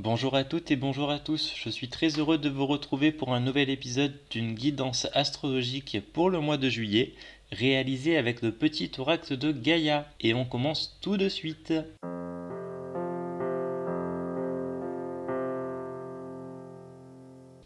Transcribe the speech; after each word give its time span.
Bonjour 0.00 0.36
à 0.36 0.44
toutes 0.44 0.70
et 0.70 0.76
bonjour 0.76 1.10
à 1.10 1.18
tous, 1.18 1.52
je 1.56 1.68
suis 1.68 1.88
très 1.88 2.20
heureux 2.20 2.38
de 2.38 2.48
vous 2.48 2.66
retrouver 2.66 3.10
pour 3.10 3.34
un 3.34 3.40
nouvel 3.40 3.68
épisode 3.68 4.14
d'une 4.30 4.54
guidance 4.54 5.08
astrologique 5.12 5.98
pour 6.12 6.30
le 6.30 6.38
mois 6.38 6.56
de 6.56 6.68
juillet, 6.68 7.14
réalisé 7.50 8.16
avec 8.16 8.40
le 8.40 8.52
petit 8.52 8.92
oracle 8.98 9.36
de 9.36 9.50
Gaïa, 9.50 10.06
et 10.20 10.34
on 10.34 10.44
commence 10.44 10.96
tout 11.00 11.16
de 11.16 11.28
suite. 11.28 11.74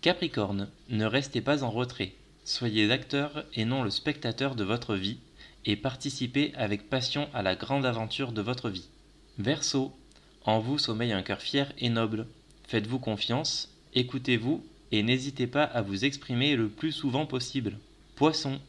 Capricorne, 0.00 0.70
ne 0.88 1.04
restez 1.04 1.42
pas 1.42 1.62
en 1.62 1.70
retrait, 1.70 2.14
soyez 2.44 2.86
l'acteur 2.86 3.44
et 3.52 3.66
non 3.66 3.82
le 3.82 3.90
spectateur 3.90 4.54
de 4.54 4.64
votre 4.64 4.94
vie, 4.94 5.18
et 5.66 5.76
participez 5.76 6.54
avec 6.56 6.88
passion 6.88 7.28
à 7.34 7.42
la 7.42 7.56
grande 7.56 7.84
aventure 7.84 8.32
de 8.32 8.40
votre 8.40 8.70
vie. 8.70 8.88
Verseau, 9.36 9.92
en 10.44 10.58
vous 10.58 10.78
sommeille 10.78 11.12
un 11.12 11.22
cœur 11.22 11.40
fier 11.40 11.72
et 11.78 11.88
noble. 11.88 12.26
Faites-vous 12.68 12.98
confiance, 12.98 13.70
écoutez-vous 13.94 14.64
et 14.90 15.02
n'hésitez 15.02 15.46
pas 15.46 15.64
à 15.64 15.82
vous 15.82 16.04
exprimer 16.04 16.56
le 16.56 16.68
plus 16.68 16.92
souvent 16.92 17.26
possible. 17.26 17.78
Poisson, 18.16 18.60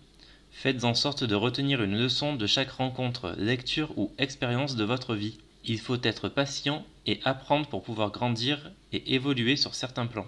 faites 0.51 0.83
en 0.83 0.93
sorte 0.93 1.23
de 1.23 1.35
retenir 1.35 1.83
une 1.83 1.97
leçon 1.97 2.35
de 2.35 2.47
chaque 2.47 2.71
rencontre, 2.71 3.35
lecture 3.37 3.97
ou 3.97 4.11
expérience 4.17 4.75
de 4.75 4.83
votre 4.83 5.15
vie. 5.15 5.37
Il 5.65 5.79
faut 5.79 6.01
être 6.03 6.29
patient 6.29 6.85
et 7.05 7.19
apprendre 7.23 7.67
pour 7.67 7.83
pouvoir 7.83 8.11
grandir 8.11 8.71
et 8.91 9.15
évoluer 9.15 9.55
sur 9.55 9.75
certains 9.75 10.07
plans. 10.07 10.27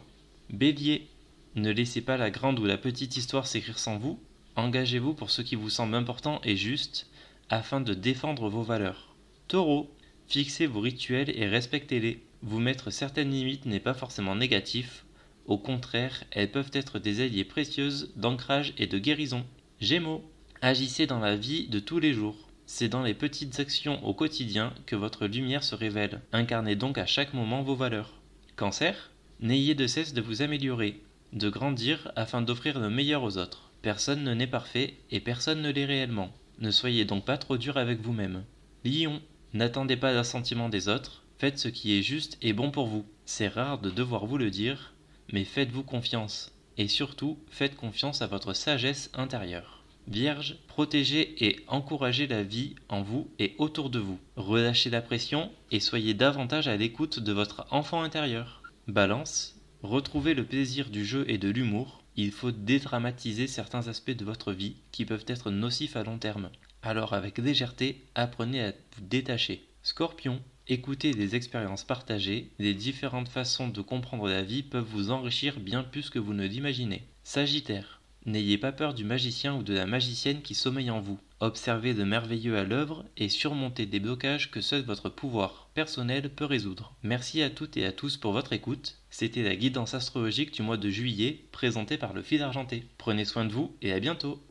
Bélier, 0.50 1.08
ne 1.56 1.72
laissez 1.72 2.02
pas 2.02 2.18
la 2.18 2.32
grande 2.32 2.60
ou 2.60 2.66
la 2.66 2.78
petite 2.78 3.18
histoire 3.18 3.48
s'écrire 3.48 3.80
sans 3.80 3.98
vous, 3.98 4.20
engagez-vous 4.56 5.14
pour 5.14 5.32
ce 5.32 5.42
qui 5.42 5.56
vous 5.56 5.70
semble 5.70 5.96
important 5.96 6.42
et 6.44 6.58
juste 6.58 7.08
afin 7.50 7.80
de 7.80 7.94
défendre 7.94 8.50
vos 8.50 8.64
valeurs. 8.64 9.16
Taureau, 9.48 9.90
Fixez 10.28 10.66
vos 10.68 10.82
rituels 10.82 11.32
et 11.38 11.48
respectez-les. 11.48 12.24
Vous 12.42 12.60
mettre 12.60 12.92
certaines 12.92 13.32
limites 13.32 13.66
n'est 13.66 13.80
pas 13.80 13.94
forcément 13.94 14.36
négatif, 14.36 15.06
au 15.48 15.60
contraire, 15.60 16.24
elles 16.32 16.50
peuvent 16.50 16.72
être 16.74 16.98
des 16.98 17.22
alliés 17.22 17.44
précieuses 17.44 18.12
d'ancrage 18.16 18.74
et 18.78 18.88
de 18.88 18.98
guérison. 18.98 19.46
Gémeaux, 19.80 20.24
agissez 20.62 21.06
dans 21.06 21.20
la 21.20 21.36
vie 21.36 21.68
de 21.68 21.80
tous 21.80 22.00
les 22.00 22.14
jours. 22.14 22.50
C'est 22.66 22.90
dans 22.90 23.04
les 23.04 23.14
petites 23.14 23.60
actions 23.60 24.04
au 24.04 24.16
quotidien 24.16 24.74
que 24.88 24.96
votre 24.96 25.28
lumière 25.28 25.64
se 25.64 25.76
révèle. 25.76 26.22
Incarnez 26.32 26.76
donc 26.76 26.98
à 26.98 27.06
chaque 27.06 27.36
moment 27.36 27.62
vos 27.62 27.76
valeurs. 27.76 28.14
Cancer, 28.56 29.12
n'ayez 29.40 29.76
de 29.76 29.86
cesse 29.86 30.16
de 30.16 30.22
vous 30.22 30.42
améliorer, 30.42 31.00
de 31.32 31.50
grandir 31.50 32.12
afin 32.16 32.42
d'offrir 32.42 32.80
le 32.80 32.90
meilleur 32.90 33.22
aux 33.22 33.38
autres. 33.38 33.70
Personne 33.84 34.24
ne 34.24 34.34
n'est 34.34 34.48
parfait 34.48 34.96
et 35.12 35.20
personne 35.20 35.62
ne 35.62 35.70
l'est 35.70 35.86
réellement. 35.86 36.34
Ne 36.58 36.72
soyez 36.72 37.06
donc 37.06 37.24
pas 37.24 37.38
trop 37.38 37.58
dur 37.58 37.78
avec 37.78 38.02
vous-même. 38.02 38.46
Lion, 38.84 39.22
N'attendez 39.56 39.96
pas 39.96 40.12
l'assentiment 40.12 40.68
des 40.68 40.90
autres, 40.90 41.24
faites 41.38 41.58
ce 41.58 41.70
qui 41.70 41.98
est 41.98 42.02
juste 42.02 42.38
et 42.42 42.52
bon 42.52 42.72
pour 42.72 42.88
vous. 42.88 43.06
C'est 43.24 43.48
rare 43.48 43.80
de 43.80 43.90
devoir 43.90 44.26
vous 44.26 44.38
le 44.38 44.52
dire, 44.52 44.94
mais 45.32 45.46
faites-vous 45.46 45.84
confiance. 45.84 46.52
Et 46.78 46.90
surtout, 46.90 47.40
faites 47.50 47.78
confiance 47.78 48.22
à 48.22 48.28
votre 48.28 48.52
sagesse 48.52 49.10
intérieure. 49.14 49.86
Vierge, 50.10 50.58
protégez 50.68 51.46
et 51.46 51.64
encouragez 51.70 52.28
la 52.28 52.44
vie 52.44 52.76
en 52.90 53.02
vous 53.02 53.30
et 53.40 53.56
autour 53.58 53.90
de 53.90 53.98
vous. 53.98 54.20
Relâchez 54.36 54.90
la 54.90 55.02
pression 55.02 55.50
et 55.72 55.80
soyez 55.80 56.14
davantage 56.14 56.68
à 56.68 56.76
l'écoute 56.76 57.22
de 57.22 57.32
votre 57.32 57.66
enfant 57.72 58.02
intérieur. 58.02 58.62
Balance, 58.90 59.56
retrouvez 59.84 60.34
le 60.34 60.44
plaisir 60.44 60.90
du 60.90 61.06
jeu 61.06 61.24
et 61.30 61.38
de 61.38 61.48
l'humour. 61.48 62.04
Il 62.18 62.32
faut 62.32 62.52
dédramatiser 62.52 63.48
certains 63.48 63.88
aspects 63.88 64.12
de 64.12 64.24
votre 64.24 64.54
vie 64.54 64.76
qui 64.92 65.06
peuvent 65.06 65.26
être 65.28 65.52
nocifs 65.52 65.98
à 65.98 66.04
long 66.04 66.18
terme. 66.18 66.50
Alors 66.82 67.14
avec 67.14 67.38
légèreté, 67.38 68.06
apprenez 68.16 68.64
à 68.64 68.72
vous 68.72 69.02
détacher. 69.02 69.66
Scorpion, 69.84 70.42
écoutez 70.68 71.12
des 71.12 71.36
expériences 71.36 71.84
partagées, 71.84 72.52
les 72.58 72.74
différentes 72.74 73.28
façons 73.28 73.68
de 73.68 73.82
comprendre 73.82 74.30
la 74.30 74.44
vie 74.44 74.64
peuvent 74.64 74.88
vous 74.90 75.12
enrichir 75.12 75.60
bien 75.60 75.84
plus 75.84 76.10
que 76.10 76.20
vous 76.20 76.34
ne 76.34 76.46
l'imaginez. 76.46 77.04
Sagittaire, 77.24 78.00
n'ayez 78.26 78.58
pas 78.58 78.72
peur 78.72 78.94
du 78.94 79.04
magicien 79.04 79.56
ou 79.56 79.64
de 79.64 79.74
la 79.74 79.86
magicienne 79.86 80.42
qui 80.42 80.56
sommeille 80.56 80.92
en 80.92 81.02
vous. 81.02 81.20
Observez 81.42 81.94
le 81.94 82.06
merveilleux 82.06 82.58
à 82.58 82.64
l'œuvre 82.64 83.06
et 83.18 83.28
surmontez 83.28 83.86
des 83.86 84.00
blocages 84.00 84.52
que 84.52 84.62
seul 84.62 84.84
votre 84.84 85.10
pouvoir 85.10 85.70
personnel 85.74 86.30
peut 86.30 86.46
résoudre. 86.46 86.96
Merci 87.04 87.42
à 87.42 87.50
toutes 87.50 87.76
et 87.78 87.86
à 87.86 87.92
tous 87.92 88.18
pour 88.18 88.32
votre 88.32 88.54
écoute. 88.54 89.00
C'était 89.10 89.44
la 89.44 89.56
guidance 89.56 89.94
astrologique 89.94 90.54
du 90.54 90.62
mois 90.62 90.78
de 90.78 90.90
juillet 90.90 91.46
présentée 91.52 91.98
par 91.98 92.14
le 92.14 92.22
fil 92.22 92.42
argenté. 92.42 92.86
Prenez 92.98 93.26
soin 93.26 93.46
de 93.46 93.52
vous 93.52 93.76
et 93.82 93.92
à 93.92 94.00
bientôt 94.00 94.42